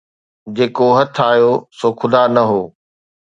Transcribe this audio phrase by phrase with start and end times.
[0.55, 2.61] جيڪو هٿ آيو سو خدا نه هو